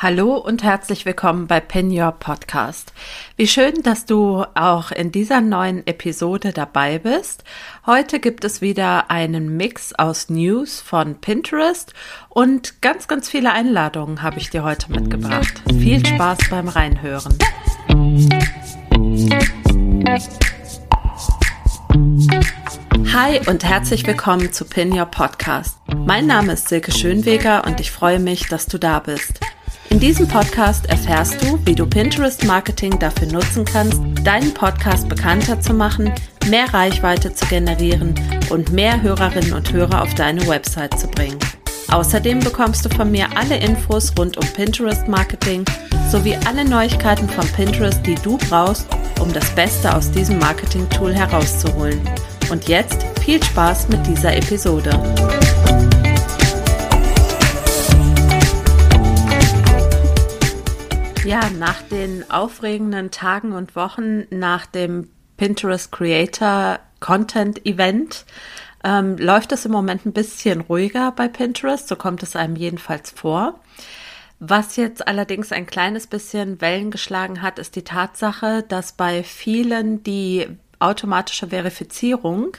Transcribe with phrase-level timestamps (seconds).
[0.00, 2.92] Hallo und herzlich willkommen bei Pin Your Podcast.
[3.34, 7.42] Wie schön, dass du auch in dieser neuen Episode dabei bist.
[7.84, 11.94] Heute gibt es wieder einen Mix aus News von Pinterest
[12.28, 15.64] und ganz, ganz viele Einladungen habe ich dir heute mitgebracht.
[15.66, 17.36] Viel Spaß beim Reinhören.
[23.12, 25.76] Hi und herzlich willkommen zu Pin Your Podcast.
[26.06, 29.40] Mein Name ist Silke Schönweger und ich freue mich, dass du da bist.
[29.90, 35.60] In diesem Podcast erfährst du, wie du Pinterest Marketing dafür nutzen kannst, deinen Podcast bekannter
[35.60, 36.12] zu machen,
[36.48, 38.14] mehr Reichweite zu generieren
[38.50, 41.38] und mehr Hörerinnen und Hörer auf deine Website zu bringen.
[41.90, 45.64] Außerdem bekommst du von mir alle Infos rund um Pinterest Marketing
[46.10, 48.86] sowie alle Neuigkeiten von Pinterest, die du brauchst,
[49.20, 52.00] um das Beste aus diesem Marketing-Tool herauszuholen.
[52.50, 54.90] Und jetzt viel Spaß mit dieser Episode.
[61.24, 68.24] Ja, nach den aufregenden Tagen und Wochen nach dem Pinterest Creator Content Event
[68.84, 73.10] ähm, läuft es im Moment ein bisschen ruhiger bei Pinterest, so kommt es einem jedenfalls
[73.10, 73.60] vor.
[74.40, 80.04] Was jetzt allerdings ein kleines bisschen Wellen geschlagen hat, ist die Tatsache, dass bei vielen
[80.04, 80.46] die
[80.78, 82.56] automatische Verifizierung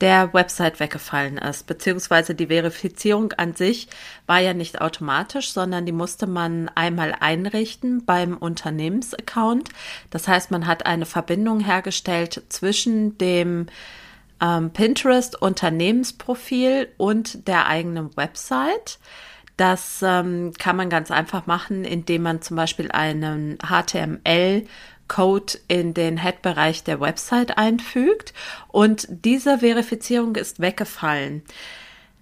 [0.00, 3.88] der Website weggefallen ist, beziehungsweise die Verifizierung an sich
[4.26, 9.70] war ja nicht automatisch, sondern die musste man einmal einrichten beim Unternehmensaccount.
[10.10, 13.66] Das heißt, man hat eine Verbindung hergestellt zwischen dem
[14.40, 18.98] ähm, Pinterest Unternehmensprofil und der eigenen Website.
[19.58, 24.64] Das ähm, kann man ganz einfach machen, indem man zum Beispiel einen HTML
[25.08, 28.32] Code in den Head-Bereich der Website einfügt
[28.68, 31.42] und diese Verifizierung ist weggefallen.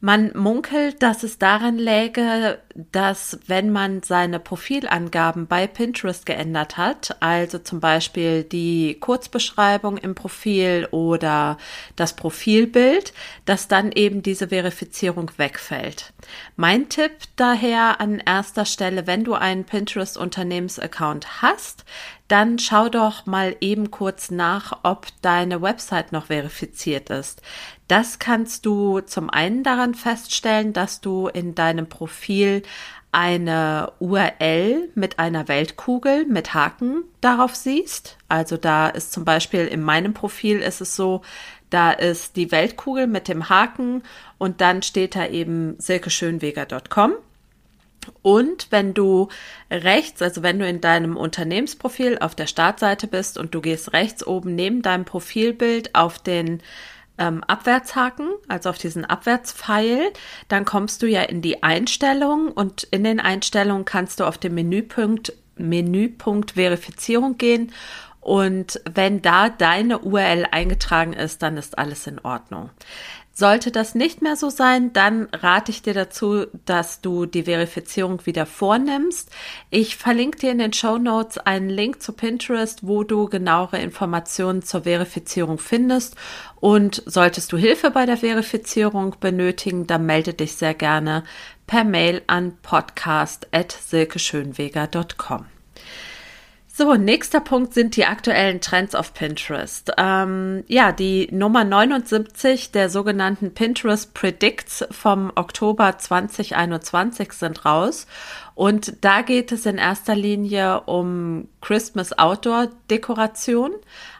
[0.00, 2.60] Man munkelt, dass es daran läge,
[2.92, 10.14] dass wenn man seine Profilangaben bei Pinterest geändert hat, also zum Beispiel die Kurzbeschreibung im
[10.14, 11.58] Profil oder
[11.96, 13.12] das Profilbild,
[13.46, 16.12] dass dann eben diese Verifizierung wegfällt.
[16.54, 21.84] Mein Tipp daher an erster Stelle, wenn du einen Pinterest Unternehmensaccount hast,
[22.28, 27.42] dann schau doch mal eben kurz nach, ob deine Website noch verifiziert ist.
[27.88, 32.62] Das kannst du zum einen daran feststellen, dass du in deinem Profil
[33.10, 38.18] eine URL mit einer Weltkugel mit Haken darauf siehst.
[38.28, 41.22] Also da ist zum Beispiel in meinem Profil ist es so,
[41.70, 44.02] da ist die Weltkugel mit dem Haken
[44.36, 47.14] und dann steht da eben silkeschönweger.com.
[48.22, 49.28] Und wenn du
[49.70, 54.26] rechts, also wenn du in deinem Unternehmensprofil auf der Startseite bist und du gehst rechts
[54.26, 56.62] oben neben deinem Profilbild auf den
[57.18, 60.12] ähm, Abwärtshaken, also auf diesen Abwärtspfeil,
[60.48, 64.54] dann kommst du ja in die Einstellungen und in den Einstellungen kannst du auf den
[64.54, 67.72] Menüpunkt, Menüpunkt Verifizierung gehen
[68.20, 72.70] und wenn da deine URL eingetragen ist, dann ist alles in Ordnung.
[73.38, 78.26] Sollte das nicht mehr so sein, dann rate ich dir dazu, dass du die Verifizierung
[78.26, 79.30] wieder vornimmst.
[79.70, 84.62] Ich verlinke dir in den Show Notes einen Link zu Pinterest, wo du genauere Informationen
[84.62, 86.16] zur Verifizierung findest.
[86.56, 91.22] Und solltest du Hilfe bei der Verifizierung benötigen, dann melde dich sehr gerne
[91.68, 95.57] per Mail an podcast.silkeschönweger.com.
[96.78, 99.90] So, nächster Punkt sind die aktuellen Trends auf Pinterest.
[99.98, 108.06] Ähm, ja, die Nummer 79 der sogenannten Pinterest Predicts vom Oktober 2021 sind raus.
[108.58, 113.70] Und da geht es in erster Linie um Christmas Outdoor Dekoration,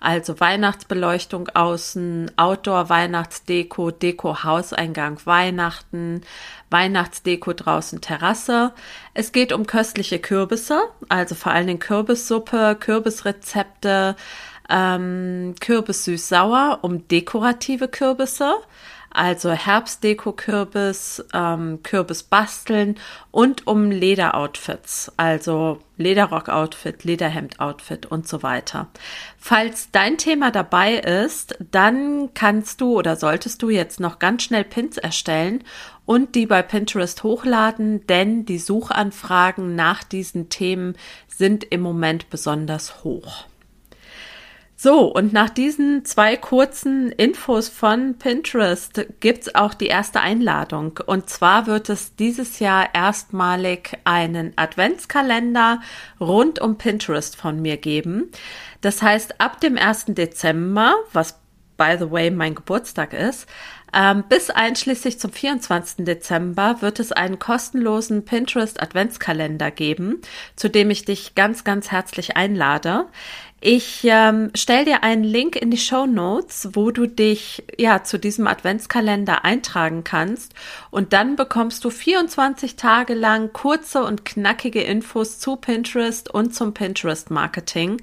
[0.00, 6.22] also Weihnachtsbeleuchtung außen, Outdoor Weihnachtsdeko, Deko Hauseingang Weihnachten,
[6.68, 8.72] Weihnachtsdeko draußen Terrasse.
[9.14, 14.16] Es geht um köstliche Kürbisse, also vor allen Dingen Kürbissuppe, Kürbisrezepte,
[14.68, 18.54] ähm, Kürbis süß-sauer, um dekorative Kürbisse
[19.14, 22.96] also Herbstdeko-Kürbis, ähm, Kürbis basteln
[23.30, 28.88] und um Lederoutfits, also Lederrock-Outfit, Lederhemd-Outfit und so weiter.
[29.38, 34.64] Falls dein Thema dabei ist, dann kannst du oder solltest du jetzt noch ganz schnell
[34.64, 35.62] Pins erstellen
[36.04, 40.96] und die bei Pinterest hochladen, denn die Suchanfragen nach diesen Themen
[41.28, 43.46] sind im Moment besonders hoch.
[44.84, 51.00] So, und nach diesen zwei kurzen Infos von Pinterest gibt's auch die erste Einladung.
[51.06, 55.80] Und zwar wird es dieses Jahr erstmalig einen Adventskalender
[56.20, 58.30] rund um Pinterest von mir geben.
[58.82, 60.04] Das heißt, ab dem 1.
[60.08, 61.40] Dezember, was
[61.78, 63.48] by the way mein Geburtstag ist,
[63.94, 66.04] Ähm, bis einschließlich zum 24.
[66.04, 70.20] Dezember wird es einen kostenlosen Pinterest Adventskalender geben,
[70.56, 73.06] zu dem ich dich ganz, ganz herzlich einlade.
[73.60, 78.18] Ich ähm, stelle dir einen Link in die Show Notes, wo du dich ja zu
[78.18, 80.54] diesem Adventskalender eintragen kannst
[80.90, 86.74] und dann bekommst du 24 Tage lang kurze und knackige Infos zu Pinterest und zum
[86.74, 88.02] Pinterest Marketing.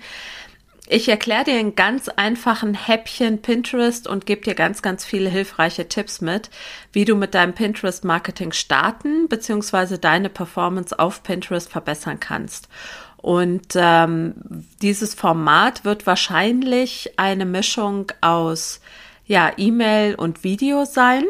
[0.93, 5.87] Ich erkläre dir in ganz einfachen Häppchen Pinterest und gebe dir ganz, ganz viele hilfreiche
[5.87, 6.49] Tipps mit,
[6.91, 9.97] wie du mit deinem Pinterest-Marketing starten bzw.
[9.97, 12.67] deine Performance auf Pinterest verbessern kannst.
[13.15, 14.33] Und ähm,
[14.81, 18.81] dieses Format wird wahrscheinlich eine Mischung aus
[19.25, 21.23] ja, E-Mail und Video sein.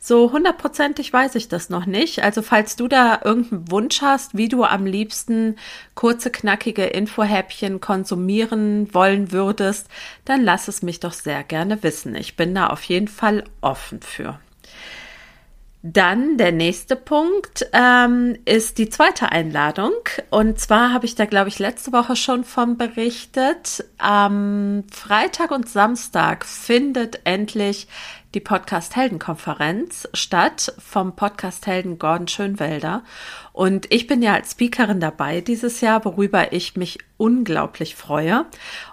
[0.00, 2.22] So hundertprozentig weiß ich das noch nicht.
[2.22, 5.56] Also falls du da irgendeinen Wunsch hast, wie du am liebsten
[5.94, 9.88] kurze, knackige Infohäppchen konsumieren wollen würdest,
[10.24, 12.14] dann lass es mich doch sehr gerne wissen.
[12.14, 14.38] Ich bin da auf jeden Fall offen für.
[15.82, 19.92] Dann der nächste Punkt ähm, ist die zweite Einladung.
[20.28, 23.84] Und zwar habe ich da, glaube ich, letzte Woche schon von berichtet.
[23.96, 27.86] Am Freitag und Samstag findet endlich
[28.34, 33.02] die Podcast Heldenkonferenz statt vom Podcast Helden Gordon Schönwelder.
[33.52, 38.44] Und ich bin ja als Speakerin dabei dieses Jahr, worüber ich mich unglaublich freue.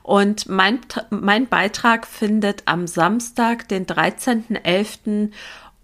[0.04, 0.80] Und mein,
[1.10, 5.32] mein Beitrag findet am Samstag, den 13.11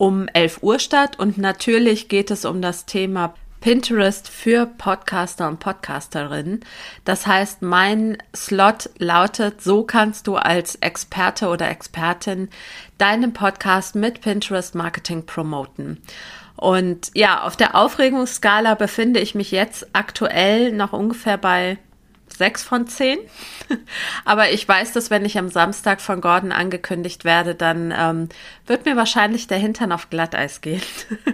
[0.02, 5.60] um 11 Uhr statt und natürlich geht es um das Thema Pinterest für Podcaster und
[5.60, 6.62] Podcasterinnen.
[7.06, 12.50] Das heißt, mein Slot lautet, so kannst du als Experte oder Expertin
[12.98, 16.02] deinen Podcast mit Pinterest Marketing promoten.
[16.56, 21.78] Und ja, auf der Aufregungsskala befinde ich mich jetzt aktuell noch ungefähr bei
[22.32, 23.20] sechs von zehn.
[24.26, 28.30] Aber ich weiß, dass wenn ich am Samstag von Gordon angekündigt werde, dann ähm,
[28.66, 30.82] wird mir wahrscheinlich der Hintern auf Glatteis gehen.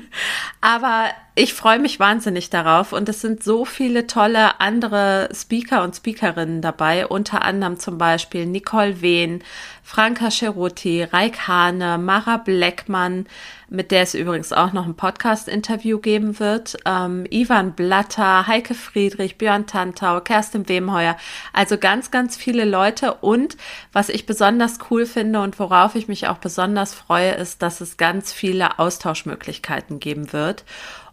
[0.61, 5.95] Aber ich freue mich wahnsinnig darauf und es sind so viele tolle andere Speaker und
[5.95, 9.43] Speakerinnen dabei, unter anderem zum Beispiel Nicole Wehn,
[9.83, 13.27] Franka Ceruti, Raik Hane, Mara Bleckmann,
[13.69, 19.37] mit der es übrigens auch noch ein Podcast-Interview geben wird, ähm, Ivan Blatter, Heike Friedrich,
[19.37, 21.17] Björn Tantau, Kerstin Wemheuer,
[21.53, 23.57] also ganz, ganz viele Leute und
[23.93, 27.97] was ich besonders cool finde und worauf ich mich auch besonders freue, ist, dass es
[27.97, 30.65] ganz viele Austauschmöglichkeiten geben wird.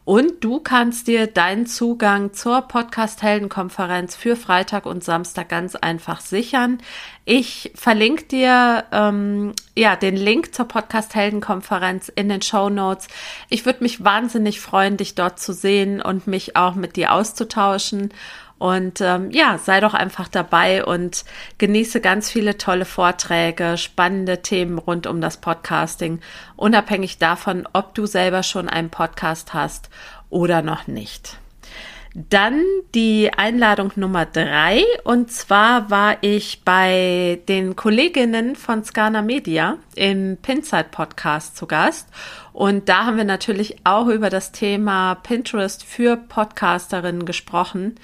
[0.04, 6.78] Und du kannst dir deinen Zugang zur Podcast-Helden-Konferenz für Freitag und Samstag ganz einfach sichern.
[7.24, 13.08] Ich verlinke dir ähm, ja den Link zur Podcast-Helden-Konferenz in den Show Notes.
[13.48, 18.12] Ich würde mich wahnsinnig freuen, dich dort zu sehen und mich auch mit dir auszutauschen.
[18.58, 21.24] Und ähm, ja, sei doch einfach dabei und
[21.58, 26.20] genieße ganz viele tolle Vorträge, spannende Themen rund um das Podcasting,
[26.56, 29.90] unabhängig davon, ob du selber schon einen Podcast hast
[30.30, 31.38] oder noch nicht.
[32.16, 32.62] Dann
[32.94, 34.84] die Einladung Nummer drei.
[35.02, 42.08] Und zwar war ich bei den Kolleginnen von Scana Media im Pinside Podcast zu Gast.
[42.54, 47.96] Und da haben wir natürlich auch über das Thema Pinterest für Podcasterinnen gesprochen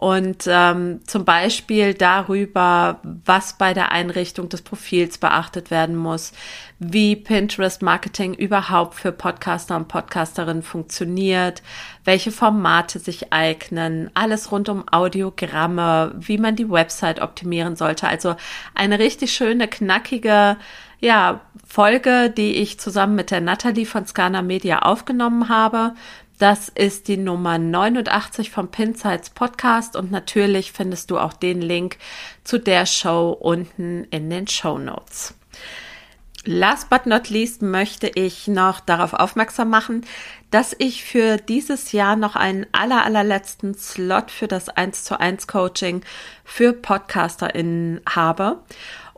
[0.00, 6.32] und ähm, zum Beispiel darüber, was bei der Einrichtung des Profils beachtet werden muss,
[6.78, 11.62] wie Pinterest Marketing überhaupt für Podcaster und Podcasterinnen funktioniert,
[12.06, 18.08] welche Formate sich eignen, alles rund um Audiogramme, wie man die Website optimieren sollte.
[18.08, 18.36] Also
[18.74, 20.56] eine richtig schöne, knackige
[21.00, 25.94] ja, Folge, die ich zusammen mit der Natalie von Scana Media aufgenommen habe.
[26.38, 31.98] Das ist die Nummer 89 vom Pinsights Podcast und natürlich findest du auch den Link
[32.44, 35.34] zu der Show unten in den Show Notes.
[36.46, 40.06] Last but not least möchte ich noch darauf aufmerksam machen,
[40.50, 45.46] dass ich für dieses Jahr noch einen aller, allerletzten Slot für das 1 zu 1
[45.46, 46.02] Coaching
[46.42, 48.60] für PodcasterInnen habe.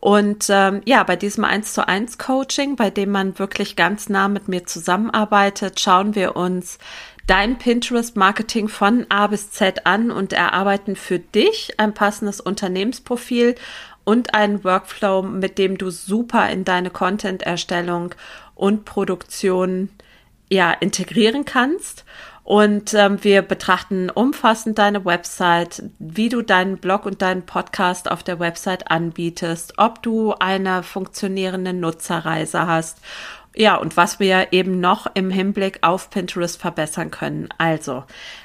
[0.03, 4.27] Und ähm, ja, bei diesem 1 zu 1 Coaching, bei dem man wirklich ganz nah
[4.27, 6.79] mit mir zusammenarbeitet, schauen wir uns
[7.29, 13.55] dein Pinterest-Marketing von A bis Z an und erarbeiten für dich ein passendes Unternehmensprofil
[14.03, 18.13] und einen Workflow, mit dem du super in deine Content-Erstellung
[18.57, 19.89] und Produktion
[20.51, 22.05] ja, integrieren kannst.
[22.45, 28.25] Und ähm, wir betrachten umfassend deine Website, wie du deinen Blog und deinen Podcast auf
[28.25, 32.99] der Website anbietest, ob du eine funktionierende Nutzerreise hast
[33.55, 37.49] ja, und was wir eben noch im Hinblick auf Pinterest verbessern können.
[37.59, 38.05] Also,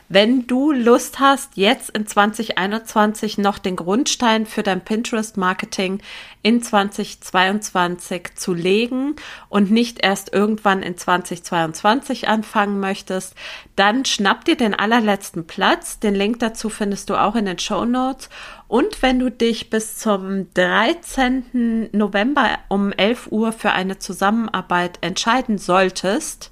[0.10, 6.00] Wenn du Lust hast, jetzt in 2021 noch den Grundstein für dein Pinterest-Marketing
[6.44, 9.18] in 2022 zu legen
[9.50, 13.36] und nicht erst irgendwann in 2022 anfangen möchtest,
[13.76, 16.00] dann schnapp dir den allerletzten Platz.
[16.00, 18.30] Den Link dazu findest du auch in den Show Notes.
[18.68, 21.90] Und wenn du dich bis zum 13.
[21.94, 26.52] November um 11 Uhr für eine Zusammenarbeit entscheiden solltest,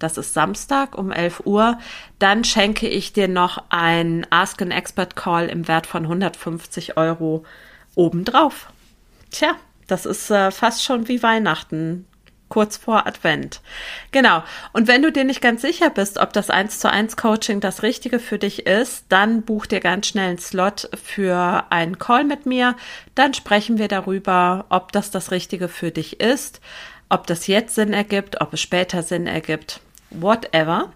[0.00, 1.78] das ist Samstag um 11 Uhr,
[2.18, 7.44] dann schenke ich dir noch ein Ask an Expert Call im Wert von 150 Euro
[7.94, 8.68] obendrauf.
[9.30, 9.54] Tja,
[9.86, 12.06] das ist äh, fast schon wie Weihnachten
[12.54, 13.60] kurz vor Advent.
[14.12, 14.44] Genau.
[14.72, 17.82] Und wenn du dir nicht ganz sicher bist, ob das 1 zu 1 Coaching das
[17.82, 22.46] Richtige für dich ist, dann buch dir ganz schnell einen Slot für einen Call mit
[22.46, 22.76] mir.
[23.16, 26.60] Dann sprechen wir darüber, ob das das Richtige für dich ist,
[27.08, 29.80] ob das jetzt Sinn ergibt, ob es später Sinn ergibt
[30.14, 30.92] whatever.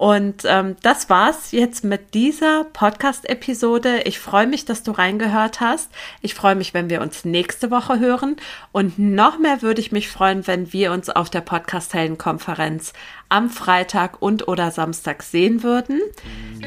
[0.00, 4.04] Und ähm, das war's jetzt mit dieser Podcast-Episode.
[4.04, 5.90] Ich freue mich, dass du reingehört hast.
[6.22, 8.36] Ich freue mich, wenn wir uns nächste Woche hören.
[8.72, 12.94] Und noch mehr würde ich mich freuen, wenn wir uns auf der Podcast-Helden-Konferenz
[13.28, 16.00] am Freitag und oder Samstag sehen würden.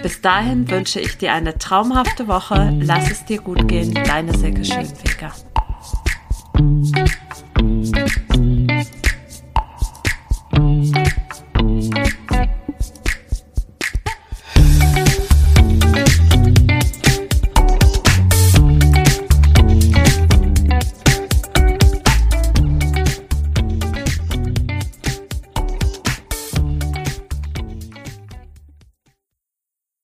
[0.04, 2.72] Bis dahin wünsche ich dir eine traumhafte Woche.
[2.82, 3.96] Lass es dir gut gehen.
[3.96, 5.34] Deine Silke Schönweger.